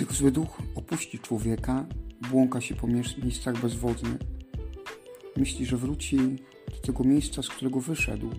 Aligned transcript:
Gdy 0.00 0.14
zły 0.14 0.30
duch 0.30 0.58
opuści 0.74 1.18
człowieka, 1.18 1.86
błąka 2.30 2.60
się 2.60 2.74
po 2.74 2.86
miejscach 2.86 3.60
bezwodnych. 3.60 4.18
Myśli, 5.36 5.66
że 5.66 5.76
wróci 5.76 6.16
do 6.70 6.76
tego 6.82 7.04
miejsca, 7.04 7.42
z 7.42 7.48
którego 7.48 7.80
wyszedł. 7.80 8.30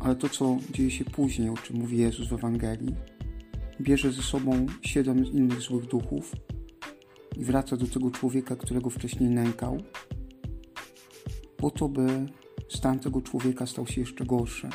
Ale 0.00 0.16
to, 0.16 0.28
co 0.28 0.56
dzieje 0.70 0.90
się 0.90 1.04
później, 1.04 1.48
o 1.48 1.56
czym 1.56 1.76
mówi 1.76 1.98
Jezus 1.98 2.28
w 2.28 2.32
Ewangelii, 2.32 2.94
bierze 3.80 4.12
ze 4.12 4.22
sobą 4.22 4.66
siedem 4.82 5.24
innych 5.24 5.60
złych 5.60 5.86
duchów 5.86 6.32
i 7.36 7.44
wraca 7.44 7.76
do 7.76 7.86
tego 7.86 8.10
człowieka, 8.10 8.56
którego 8.56 8.90
wcześniej 8.90 9.30
nękał, 9.30 9.82
po 11.56 11.70
to, 11.70 11.88
by 11.88 12.26
stan 12.68 12.98
tego 12.98 13.22
człowieka 13.22 13.66
stał 13.66 13.86
się 13.86 14.00
jeszcze 14.00 14.24
gorszy, 14.24 14.68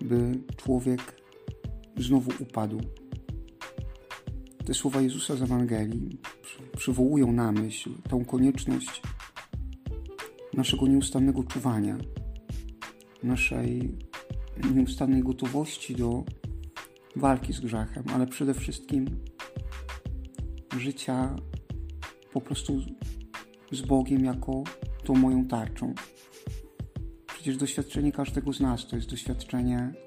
by 0.00 0.32
człowiek 0.56 1.22
znowu 1.96 2.30
upadł. 2.40 2.80
Te 4.66 4.74
słowa 4.74 5.00
Jezusa 5.00 5.36
z 5.36 5.42
Ewangelii 5.42 6.20
przywołują 6.76 7.32
na 7.32 7.52
myśl 7.52 7.90
tą 8.08 8.24
konieczność 8.24 9.02
naszego 10.54 10.86
nieustannego 10.86 11.44
czuwania, 11.44 11.98
naszej 13.22 13.98
nieustannej 14.74 15.22
gotowości 15.22 15.94
do 15.94 16.24
walki 17.16 17.52
z 17.52 17.60
grzechem, 17.60 18.04
ale 18.14 18.26
przede 18.26 18.54
wszystkim 18.54 19.06
życia 20.78 21.36
po 22.32 22.40
prostu 22.40 22.80
z 23.72 23.80
Bogiem 23.80 24.24
jako 24.24 24.64
tą 25.04 25.14
moją 25.14 25.44
tarczą. 25.44 25.94
Przecież 27.26 27.56
doświadczenie 27.56 28.12
każdego 28.12 28.52
z 28.52 28.60
nas 28.60 28.86
to 28.86 28.96
jest 28.96 29.10
doświadczenie 29.10 30.05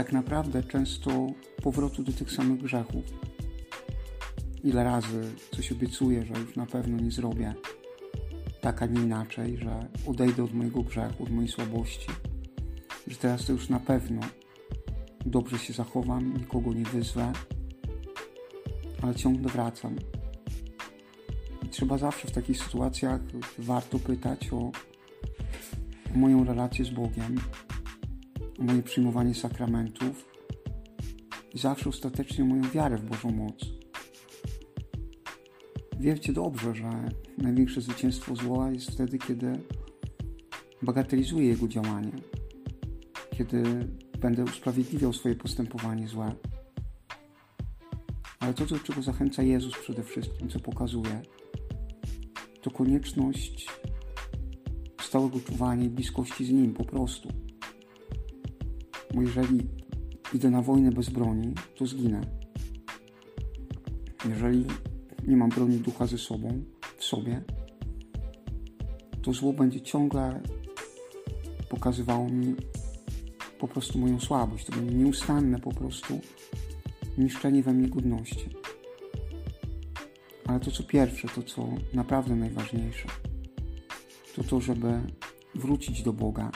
tak 0.00 0.12
naprawdę 0.12 0.62
często 0.62 1.26
powrotu 1.62 2.02
do 2.02 2.12
tych 2.12 2.32
samych 2.32 2.62
grzechów. 2.62 3.04
Ile 4.64 4.84
razy 4.84 5.32
coś 5.50 5.72
obiecuję, 5.72 6.26
że 6.26 6.40
już 6.40 6.56
na 6.56 6.66
pewno 6.66 6.98
nie 6.98 7.10
zrobię 7.10 7.54
tak, 8.60 8.82
a 8.82 8.86
nie 8.86 9.00
inaczej, 9.00 9.56
że 9.56 9.86
odejdę 10.06 10.44
od 10.44 10.54
mojego 10.54 10.82
grzechu, 10.82 11.22
od 11.22 11.30
mojej 11.30 11.50
słabości, 11.50 12.06
że 13.06 13.16
teraz 13.16 13.46
to 13.46 13.52
już 13.52 13.68
na 13.68 13.80
pewno 13.80 14.20
dobrze 15.26 15.58
się 15.58 15.72
zachowam, 15.72 16.34
nikogo 16.36 16.72
nie 16.72 16.84
wyzwę, 16.84 17.32
ale 19.02 19.14
ciągle 19.14 19.48
wracam. 19.48 19.96
I 21.62 21.68
trzeba 21.68 21.98
zawsze 21.98 22.28
w 22.28 22.32
takich 22.32 22.64
sytuacjach 22.64 23.20
warto 23.58 23.98
pytać 23.98 24.52
o, 24.52 24.70
moją 26.14 26.44
relację 26.44 26.84
z 26.84 26.90
Bogiem, 26.90 27.36
moje 28.60 28.82
przyjmowanie 28.82 29.34
sakramentów 29.34 30.24
i 31.54 31.58
zawsze 31.58 31.88
ostatecznie 31.88 32.44
moją 32.44 32.62
wiarę 32.62 32.96
w 32.96 33.04
Bożą 33.04 33.30
moc. 33.30 33.54
Wiecie 36.00 36.32
dobrze, 36.32 36.74
że 36.74 36.90
największe 37.38 37.80
zwycięstwo 37.80 38.36
zła 38.36 38.70
jest 38.70 38.90
wtedy, 38.90 39.18
kiedy 39.18 39.60
bagatelizuję 40.82 41.48
jego 41.48 41.68
działanie, 41.68 42.12
kiedy 43.36 43.62
będę 44.20 44.44
usprawiedliwiał 44.44 45.12
swoje 45.12 45.34
postępowanie 45.34 46.08
złe. 46.08 46.34
Ale 48.40 48.54
to, 48.54 48.66
do 48.66 48.78
czego 48.78 49.02
zachęca 49.02 49.42
Jezus 49.42 49.74
przede 49.78 50.02
wszystkim, 50.02 50.48
co 50.48 50.60
pokazuje, 50.60 51.22
to 52.62 52.70
konieczność 52.70 53.68
stałego 55.02 55.40
czuwania 55.40 55.84
i 55.84 55.90
bliskości 55.90 56.44
z 56.44 56.50
Nim 56.50 56.74
po 56.74 56.84
prostu. 56.84 57.28
Bo 59.14 59.22
jeżeli 59.22 59.68
idę 60.34 60.50
na 60.50 60.62
wojnę 60.62 60.92
bez 60.92 61.10
broni, 61.10 61.54
to 61.76 61.86
zginę. 61.86 62.20
Jeżeli 64.28 64.64
nie 65.26 65.36
mam 65.36 65.50
broni 65.50 65.78
ducha 65.78 66.06
ze 66.06 66.18
sobą, 66.18 66.64
w 66.96 67.04
sobie, 67.04 67.42
to 69.22 69.32
zło 69.32 69.52
będzie 69.52 69.80
ciągle 69.80 70.40
pokazywało 71.70 72.28
mi 72.28 72.54
po 73.58 73.68
prostu 73.68 73.98
moją 73.98 74.20
słabość. 74.20 74.66
To 74.66 74.72
będzie 74.72 74.94
nieustanne 74.94 75.58
po 75.58 75.72
prostu 75.74 76.20
niszczenie 77.18 77.62
we 77.62 77.72
mnie 77.72 77.88
godności. 77.88 78.48
Ale 80.46 80.60
to, 80.60 80.70
co 80.70 80.82
pierwsze, 80.82 81.28
to, 81.28 81.42
co 81.42 81.68
naprawdę 81.94 82.36
najważniejsze, 82.36 83.08
to 84.36 84.44
to, 84.44 84.60
żeby 84.60 85.00
wrócić 85.54 86.02
do 86.02 86.12
Boga, 86.12 86.50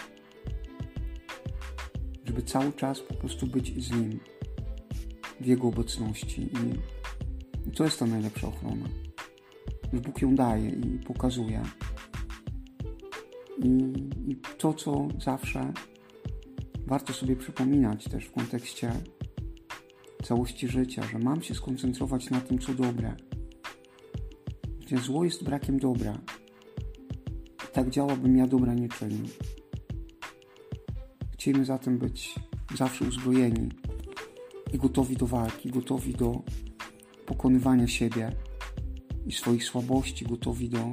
żeby 2.34 2.47
cały 2.47 2.72
czas 2.72 3.00
po 3.00 3.15
prostu 3.15 3.47
być 3.47 3.84
z 3.84 3.91
Nim, 3.91 4.21
w 5.41 5.47
Jego 5.47 5.69
obecności. 5.69 6.49
I 7.67 7.71
to 7.71 7.84
jest 7.84 7.99
ta 7.99 8.06
najlepsza 8.06 8.49
ochrona. 8.49 8.89
Że 9.93 10.00
Bóg 10.00 10.22
ją 10.22 10.34
daje 10.34 10.71
i 10.71 10.99
pokazuje. 10.99 11.62
I, 13.59 14.37
to, 14.59 14.75
co 14.75 15.09
zawsze 15.21 15.73
warto 16.87 17.12
sobie 17.12 17.37
przypominać 17.37 18.05
też 18.05 18.25
w 18.25 18.33
kontekście 18.33 18.93
całości 20.23 20.69
życia, 20.69 21.03
że 21.03 21.19
mam 21.19 21.43
się 21.43 21.55
skoncentrować 21.55 22.31
na 22.31 22.41
tym, 22.41 22.59
co 22.59 22.75
dobre. 22.75 23.17
Gdzie 24.81 24.99
zło 24.99 25.25
jest 25.25 25.44
brakiem 25.44 25.78
dobra. 25.78 26.19
I 27.65 27.73
tak 27.73 27.91
działa, 27.91 28.17
bym 28.17 28.37
ja 28.37 28.47
dobra 28.47 28.75
nie 28.75 28.89
czynił. 28.89 29.27
Chcemy 31.44 31.65
zatem 31.65 31.99
być 31.99 32.34
zawsze 32.75 33.05
uzbrojeni 33.05 33.69
i 34.72 34.78
gotowi 34.78 35.16
do 35.16 35.27
walki, 35.27 35.71
gotowi 35.71 36.12
do 36.12 36.43
pokonywania 37.27 37.87
siebie 37.87 38.32
i 39.27 39.32
swoich 39.32 39.65
słabości, 39.65 40.25
gotowi 40.25 40.69
do 40.69 40.93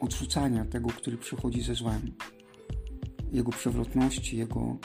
odrzucania 0.00 0.64
tego, 0.64 0.88
który 0.88 1.16
przychodzi 1.16 1.62
ze 1.62 1.74
złem, 1.74 2.12
jego 3.32 3.50
przewrotności, 3.50 4.36
jego 4.36 4.76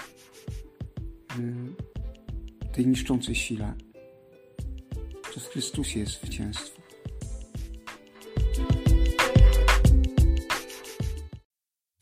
y, 1.39 2.71
tej 2.73 2.87
niszczącej 2.87 3.35
sile. 3.35 3.73
W 5.23 5.49
Chrystusie 5.49 5.99
jest 5.99 6.21
zwycięstwo. 6.21 6.76